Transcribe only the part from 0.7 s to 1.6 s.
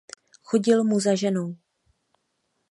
mu za ženou.